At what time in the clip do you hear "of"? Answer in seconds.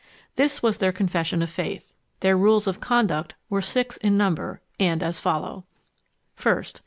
1.43-1.51, 2.65-2.79